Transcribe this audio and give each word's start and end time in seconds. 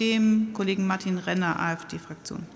dem 0.00 0.52
Kollegen 0.52 0.86
Martin 0.86 1.18
Renner, 1.18 1.58
AfD-Fraktion. 1.60 2.46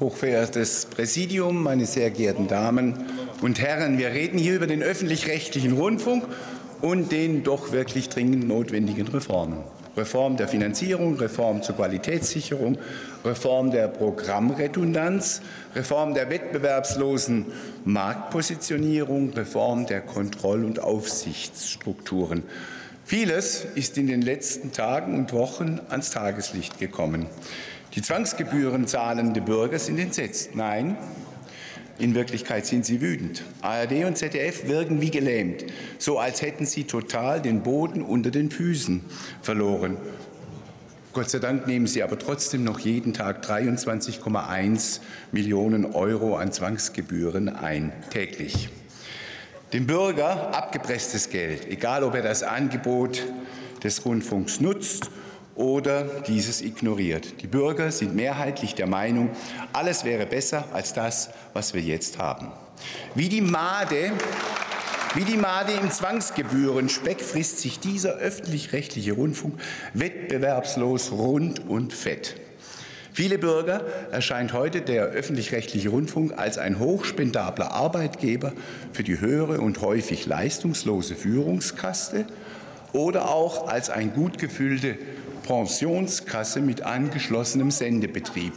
Hochverehrtes 0.00 0.86
Präsidium, 0.86 1.62
meine 1.62 1.84
sehr 1.84 2.10
geehrten 2.10 2.46
Damen 2.46 2.94
und 3.40 3.60
Herren, 3.60 3.98
wir 3.98 4.08
reden 4.08 4.38
hier 4.38 4.54
über 4.54 4.66
den 4.66 4.82
öffentlich-rechtlichen 4.82 5.72
Rundfunk 5.72 6.24
und 6.80 7.12
den 7.12 7.44
doch 7.44 7.72
wirklich 7.72 8.08
dringend 8.08 8.46
notwendigen 8.46 9.08
Reformen. 9.08 9.58
Reform 9.98 10.36
der 10.36 10.48
Finanzierung, 10.48 11.16
Reform 11.16 11.62
zur 11.62 11.76
Qualitätssicherung, 11.76 12.78
Reform 13.24 13.70
der 13.70 13.88
Programmredundanz, 13.88 15.42
Reform 15.74 16.14
der 16.14 16.30
wettbewerbslosen 16.30 17.46
Marktpositionierung, 17.84 19.32
Reform 19.34 19.86
der 19.86 20.00
Kontroll- 20.00 20.64
und 20.64 20.80
Aufsichtsstrukturen. 20.80 22.44
Vieles 23.04 23.66
ist 23.74 23.98
in 23.98 24.06
den 24.06 24.22
letzten 24.22 24.72
Tagen 24.72 25.16
und 25.16 25.32
Wochen 25.32 25.80
ans 25.88 26.10
Tageslicht 26.10 26.78
gekommen. 26.78 27.26
Die 27.94 28.02
Zwangsgebühren 28.02 28.86
zahlende 28.86 29.40
Bürger 29.40 29.78
sind 29.78 29.98
entsetzt. 29.98 30.54
Nein, 30.54 30.96
in 31.98 32.14
Wirklichkeit 32.14 32.66
sind 32.66 32.86
sie 32.86 33.00
wütend. 33.00 33.42
ARD 33.60 34.04
und 34.04 34.16
ZDF 34.16 34.68
wirken 34.68 35.00
wie 35.00 35.10
gelähmt, 35.10 35.64
so 35.98 36.18
als 36.18 36.42
hätten 36.42 36.66
sie 36.66 36.84
total 36.84 37.42
den 37.42 37.62
Boden 37.62 38.02
unter 38.02 38.30
den 38.30 38.50
Füßen 38.50 39.04
verloren. 39.42 39.96
Gott 41.12 41.30
sei 41.30 41.38
Dank 41.40 41.66
nehmen 41.66 41.86
sie 41.86 42.02
aber 42.02 42.18
trotzdem 42.18 42.62
noch 42.62 42.78
jeden 42.78 43.14
Tag 43.14 43.44
23,1 43.44 45.00
Millionen 45.32 45.86
Euro 45.86 46.36
an 46.36 46.52
Zwangsgebühren 46.52 47.48
ein, 47.48 47.92
täglich. 48.10 48.68
Dem 49.72 49.86
Bürger 49.86 50.54
abgepresstes 50.54 51.30
Geld, 51.30 51.66
egal 51.68 52.04
ob 52.04 52.14
er 52.14 52.22
das 52.22 52.42
Angebot 52.42 53.22
des 53.82 54.04
Rundfunks 54.04 54.60
nutzt 54.60 55.10
oder 55.58 56.04
dieses 56.26 56.62
ignoriert. 56.62 57.42
Die 57.42 57.46
Bürger 57.46 57.90
sind 57.90 58.14
mehrheitlich 58.14 58.74
der 58.74 58.86
Meinung, 58.86 59.30
alles 59.72 60.04
wäre 60.04 60.24
besser 60.24 60.64
als 60.72 60.94
das, 60.94 61.30
was 61.52 61.74
wir 61.74 61.82
jetzt 61.82 62.18
haben. 62.18 62.48
Wie 63.14 63.28
die 63.28 63.42
Made 63.42 64.12
wie 65.14 65.24
die 65.24 65.38
Made 65.38 65.72
im 65.72 65.90
Zwangsgebührenspeck 65.90 67.22
frisst 67.22 67.60
sich 67.60 67.80
dieser 67.80 68.16
öffentlich-rechtliche 68.16 69.12
Rundfunk 69.12 69.54
wettbewerbslos 69.94 71.12
rund 71.12 71.66
und 71.66 71.94
fett. 71.94 72.36
Viele 73.14 73.38
Bürger 73.38 73.84
erscheint 74.12 74.52
heute 74.52 74.82
der 74.82 75.06
öffentlich-rechtliche 75.06 75.88
Rundfunk 75.88 76.38
als 76.38 76.58
ein 76.58 76.78
hochspendabler 76.78 77.72
Arbeitgeber 77.72 78.52
für 78.92 79.02
die 79.02 79.18
höhere 79.18 79.60
und 79.60 79.80
häufig 79.80 80.26
leistungslose 80.26 81.16
Führungskaste 81.16 82.26
oder 82.92 83.30
auch 83.30 83.66
als 83.66 83.90
ein 83.90 84.12
gut 84.12 84.38
gefüllte 84.38 84.98
Pensionskasse 85.42 86.60
mit 86.60 86.82
angeschlossenem 86.82 87.70
Sendebetrieb. 87.70 88.52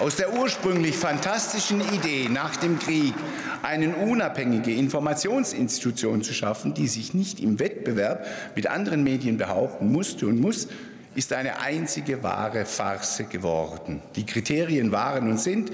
Aus 0.00 0.16
der 0.16 0.32
ursprünglich 0.34 0.96
fantastischen 0.96 1.80
Idee 1.80 2.28
nach 2.28 2.56
dem 2.56 2.78
Krieg, 2.78 3.14
eine 3.62 3.94
unabhängige 3.94 4.72
Informationsinstitution 4.72 6.22
zu 6.22 6.34
schaffen, 6.34 6.74
die 6.74 6.88
sich 6.88 7.14
nicht 7.14 7.40
im 7.40 7.60
Wettbewerb 7.60 8.26
mit 8.56 8.66
anderen 8.66 9.04
Medien 9.04 9.38
behaupten 9.38 9.92
musste 9.92 10.26
und 10.26 10.40
muss, 10.40 10.68
ist 11.14 11.32
eine 11.32 11.60
einzige 11.60 12.22
wahre 12.22 12.64
Farce 12.64 13.24
geworden. 13.28 14.02
Die 14.16 14.26
Kriterien 14.26 14.92
waren 14.92 15.30
und 15.30 15.38
sind 15.38 15.70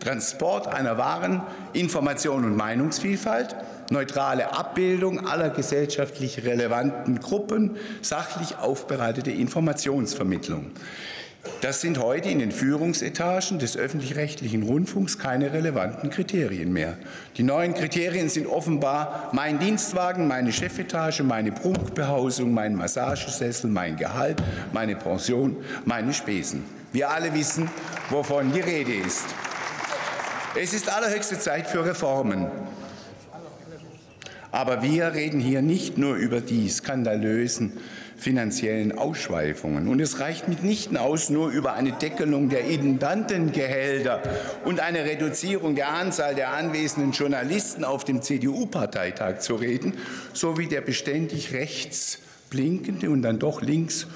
Transport 0.00 0.66
einer 0.66 0.98
wahren 0.98 1.42
Information 1.72 2.44
und 2.44 2.56
Meinungsvielfalt, 2.56 3.56
neutrale 3.90 4.52
Abbildung 4.56 5.26
aller 5.26 5.50
gesellschaftlich 5.50 6.44
relevanten 6.44 7.20
Gruppen, 7.20 7.76
sachlich 8.02 8.56
aufbereitete 8.58 9.30
Informationsvermittlung. 9.30 10.70
Das 11.60 11.80
sind 11.80 11.98
heute 11.98 12.28
in 12.28 12.38
den 12.38 12.52
Führungsetagen 12.52 13.58
des 13.58 13.76
öffentlich-rechtlichen 13.76 14.62
Rundfunks 14.62 15.18
keine 15.18 15.52
relevanten 15.52 16.10
Kriterien 16.10 16.72
mehr. 16.72 16.96
Die 17.36 17.42
neuen 17.42 17.74
Kriterien 17.74 18.28
sind 18.28 18.46
offenbar 18.46 19.30
mein 19.32 19.58
Dienstwagen, 19.58 20.28
meine 20.28 20.52
Chefetage, 20.52 21.22
meine 21.22 21.52
Prunkbehausung, 21.52 22.52
mein 22.52 22.74
Massagesessel, 22.74 23.70
mein 23.70 23.96
Gehalt, 23.96 24.42
meine 24.72 24.96
Pension, 24.96 25.56
meine 25.84 26.12
Spesen. 26.12 26.64
Wir 26.92 27.10
alle 27.10 27.32
wissen, 27.34 27.70
wovon 28.10 28.52
die 28.52 28.60
Rede 28.60 28.94
ist. 28.94 29.26
Es 30.54 30.72
ist 30.72 30.88
allerhöchste 30.88 31.38
Zeit 31.38 31.66
für 31.66 31.84
Reformen. 31.84 32.46
Aber 34.54 34.84
wir 34.84 35.14
reden 35.14 35.40
hier 35.40 35.62
nicht 35.62 35.98
nur 35.98 36.14
über 36.14 36.40
die 36.40 36.68
skandalösen 36.68 37.72
finanziellen 38.16 38.96
Ausschweifungen. 38.96 39.88
Und 39.88 39.98
es 39.98 40.20
reicht 40.20 40.46
mitnichten 40.46 40.96
aus, 40.96 41.28
nur 41.28 41.48
über 41.48 41.72
eine 41.72 41.90
Deckelung 41.90 42.50
der 42.50 42.60
Intendantengehälter 42.60 44.22
und 44.64 44.78
eine 44.78 45.06
Reduzierung 45.06 45.74
der 45.74 45.88
Anzahl 45.88 46.36
der 46.36 46.52
anwesenden 46.52 47.10
Journalisten 47.10 47.82
auf 47.82 48.04
dem 48.04 48.22
CDU-Parteitag 48.22 49.40
zu 49.40 49.56
reden, 49.56 49.94
sowie 50.34 50.68
der 50.68 50.82
beständig 50.82 51.52
rechts 51.52 52.20
blinkende 52.48 53.10
und 53.10 53.22
dann 53.22 53.40
doch 53.40 53.60
links 53.60 54.06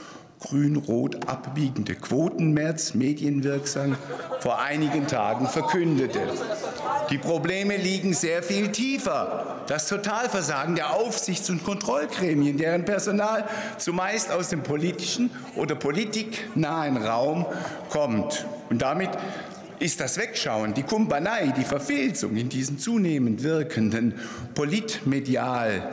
grün-rot 0.41 1.29
abbiegende 1.29 1.95
Quotenmärz 1.95 2.95
medienwirksam 2.95 3.97
vor 4.41 4.61
einigen 4.61 5.07
Tagen 5.07 5.47
verkündete. 5.47 6.21
Die 7.11 7.19
Probleme 7.19 7.77
liegen 7.77 8.15
sehr 8.15 8.43
viel 8.43 8.69
tiefer. 8.69 9.57
Das 9.67 9.89
Totalversagen 9.89 10.75
der 10.75 10.95
Aufsichts- 10.95 11.51
und 11.51 11.65
Kontrollgremien, 11.65 12.57
deren 12.57 12.85
Personal 12.85 13.49
zumeist 13.79 14.31
aus 14.31 14.49
dem 14.49 14.63
politischen 14.63 15.31
oder 15.57 15.75
politiknahen 15.75 16.97
Raum 16.97 17.47
kommt. 17.89 18.47
Und 18.71 18.83
damit 18.83 19.11
ist 19.79 20.01
das 20.01 20.19
Wegschauen, 20.19 20.75
die 20.75 20.83
Kumpanei, 20.83 21.53
die 21.57 21.65
Verfilzung 21.65 22.37
in 22.37 22.49
diesem 22.49 22.79
zunehmend 22.79 23.43
wirkenden 23.43 24.15
politmedial 24.55 25.89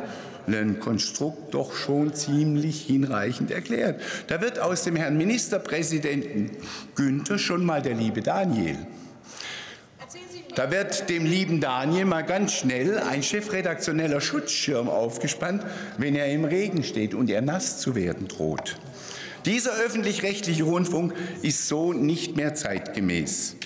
Konstrukt 0.80 1.54
doch 1.54 1.74
schon 1.76 2.14
ziemlich 2.14 2.82
hinreichend 2.82 3.52
erklärt. 3.52 4.02
Da 4.28 4.42
wird 4.42 4.60
aus 4.60 4.84
dem 4.84 4.96
Herrn 4.96 5.18
Ministerpräsidenten 5.18 6.52
Günther 6.96 7.38
schon 7.38 7.66
mal 7.66 7.82
der 7.82 7.96
liebe 7.96 8.22
Daniel. 8.22 8.78
Da 10.56 10.72
wird 10.72 11.10
dem 11.10 11.26
lieben 11.26 11.60
Daniel 11.60 12.06
mal 12.06 12.22
ganz 12.22 12.54
schnell 12.54 12.98
ein 12.98 13.24
chefredaktioneller 13.24 14.22
Schutzschirm 14.22 14.88
aufgespannt, 14.88 15.64
wenn 15.98 16.16
er 16.16 16.28
im 16.28 16.46
Regen 16.46 16.84
steht 16.84 17.14
und 17.14 17.30
er 17.30 17.42
nass 17.42 17.80
zu 17.80 17.94
werden 17.94 18.30
droht. 18.30 18.78
Dieser 19.46 19.74
öffentlich-rechtliche 19.74 20.64
Rundfunk 20.64 21.14
ist 21.42 21.68
so 21.68 21.92
nicht 21.92 22.38
mehr 22.38 22.56
zeitgemäß. 22.56 23.58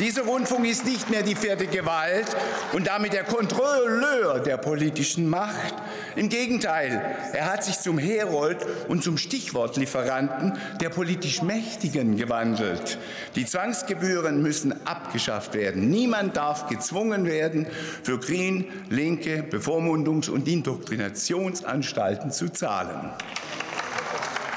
Dieser 0.00 0.22
Rundfunk 0.22 0.66
ist 0.66 0.86
nicht 0.86 1.10
mehr 1.10 1.22
die 1.22 1.34
vierte 1.34 1.66
Gewalt 1.66 2.24
und 2.72 2.86
damit 2.86 3.12
der 3.12 3.22
Kontrolleur 3.22 4.40
der 4.40 4.56
politischen 4.56 5.28
Macht. 5.28 5.74
Im 6.16 6.30
Gegenteil, 6.30 7.16
er 7.34 7.52
hat 7.52 7.64
sich 7.64 7.78
zum 7.78 7.98
Herold 7.98 8.64
und 8.88 9.04
zum 9.04 9.18
Stichwortlieferanten 9.18 10.58
der 10.80 10.88
politisch 10.88 11.42
Mächtigen 11.42 12.16
gewandelt. 12.16 12.96
Die 13.36 13.44
Zwangsgebühren 13.44 14.40
müssen 14.40 14.86
abgeschafft 14.86 15.52
werden. 15.52 15.90
Niemand 15.90 16.34
darf 16.34 16.66
gezwungen 16.68 17.26
werden, 17.26 17.66
für 18.02 18.18
Green, 18.18 18.64
linke 18.88 19.42
Bevormundungs- 19.42 20.30
und 20.30 20.48
Indoktrinationsanstalten 20.48 22.30
zu 22.30 22.48
zahlen. 22.48 23.10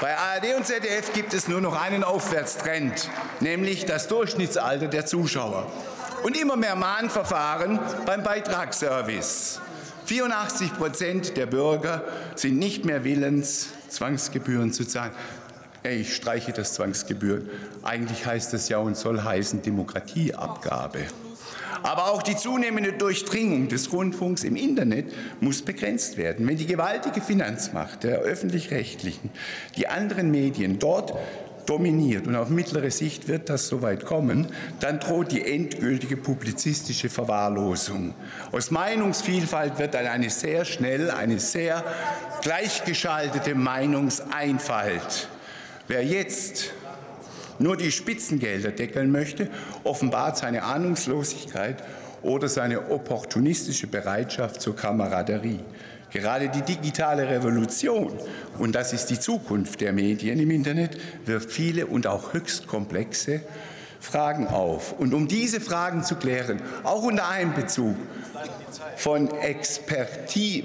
Bei 0.00 0.16
ARD 0.16 0.56
und 0.56 0.66
ZDF 0.66 1.12
gibt 1.12 1.34
es 1.34 1.48
nur 1.48 1.60
noch 1.60 1.80
einen 1.80 2.02
Aufwärtstrend, 2.02 3.08
nämlich 3.40 3.86
das 3.86 4.08
Durchschnittsalter 4.08 4.88
der 4.88 5.06
Zuschauer. 5.06 5.70
Und 6.24 6.36
immer 6.36 6.56
mehr 6.56 6.74
Mahnverfahren 6.74 7.78
beim 8.04 8.22
Beitragsservice. 8.22 9.60
84 10.06 10.74
Prozent 10.74 11.36
der 11.36 11.46
Bürger 11.46 12.02
sind 12.34 12.58
nicht 12.58 12.84
mehr 12.84 13.04
willens, 13.04 13.68
Zwangsgebühren 13.88 14.72
zu 14.72 14.86
zahlen. 14.86 15.12
Ich 15.82 16.16
streiche 16.16 16.52
das 16.52 16.74
Zwangsgebühren. 16.74 17.48
Eigentlich 17.82 18.26
heißt 18.26 18.52
das 18.52 18.68
ja 18.68 18.78
und 18.78 18.96
soll 18.96 19.22
heißen 19.22 19.62
Demokratieabgabe. 19.62 21.06
Aber 21.84 22.10
auch 22.10 22.22
die 22.22 22.34
zunehmende 22.34 22.94
Durchdringung 22.94 23.68
des 23.68 23.92
Rundfunks 23.92 24.42
im 24.42 24.56
Internet 24.56 25.12
muss 25.40 25.60
begrenzt 25.60 26.16
werden. 26.16 26.48
Wenn 26.48 26.56
die 26.56 26.66
gewaltige 26.66 27.20
Finanzmacht 27.20 28.04
der 28.04 28.20
öffentlich-rechtlichen 28.20 29.30
die 29.76 29.86
anderen 29.86 30.30
Medien 30.30 30.78
dort 30.78 31.12
dominiert 31.66 32.26
und 32.26 32.36
auf 32.36 32.48
mittlere 32.48 32.90
Sicht 32.90 33.28
wird 33.28 33.50
das 33.50 33.68
soweit 33.68 34.06
kommen, 34.06 34.46
dann 34.80 34.98
droht 34.98 35.30
die 35.30 35.44
endgültige 35.44 36.16
publizistische 36.16 37.10
Verwahrlosung. 37.10 38.14
Aus 38.50 38.70
Meinungsvielfalt 38.70 39.78
wird 39.78 39.92
dann 39.92 40.06
eine 40.06 40.30
sehr 40.30 40.64
schnell, 40.64 41.10
eine 41.10 41.38
sehr 41.38 41.84
gleichgeschaltete 42.40 43.54
Meinungseinfalt. 43.54 45.28
Wer 45.86 46.02
jetzt 46.02 46.72
nur 47.64 47.76
die 47.78 47.90
Spitzengelder 47.90 48.70
deckeln 48.70 49.10
möchte, 49.10 49.48
offenbart 49.84 50.36
seine 50.36 50.64
Ahnungslosigkeit 50.64 51.82
oder 52.22 52.46
seine 52.48 52.90
opportunistische 52.90 53.86
Bereitschaft 53.86 54.60
zur 54.60 54.76
Kameraderie. 54.76 55.60
Gerade 56.12 56.50
die 56.50 56.62
digitale 56.62 57.28
Revolution, 57.28 58.12
und 58.58 58.74
das 58.74 58.92
ist 58.92 59.06
die 59.06 59.18
Zukunft 59.18 59.80
der 59.80 59.92
Medien 59.92 60.38
im 60.38 60.50
Internet, 60.50 60.98
wirft 61.24 61.50
viele 61.50 61.86
und 61.86 62.06
auch 62.06 62.34
höchst 62.34 62.66
komplexe 62.66 63.40
Fragen 64.04 64.46
auf. 64.48 64.92
Und 64.98 65.14
um 65.14 65.26
diese 65.28 65.60
Fragen 65.60 66.04
zu 66.04 66.16
klären, 66.16 66.60
auch 66.82 67.02
unter 67.02 67.28
Einbezug 67.28 67.96
von, 68.96 69.30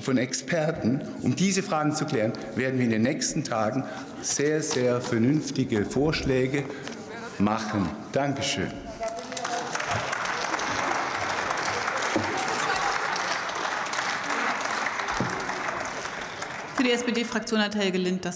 von 0.01 0.17
Experten, 0.17 1.01
um 1.21 1.35
diese 1.35 1.63
Fragen 1.63 1.95
zu 1.95 2.05
klären, 2.05 2.33
werden 2.55 2.77
wir 2.77 2.85
in 2.85 2.91
den 2.91 3.03
nächsten 3.03 3.45
Tagen 3.45 3.85
sehr, 4.21 4.61
sehr 4.61 4.99
vernünftige 4.99 5.85
Vorschläge 5.85 6.65
machen. 7.37 7.89
Dankeschön. 8.11 8.71
Für 16.75 16.83
die 16.83 16.91
SPD-Fraktion 16.91 17.61
hat 17.61 17.75
Helge 17.75 17.97
Lind 17.97 18.23
das 18.23 18.27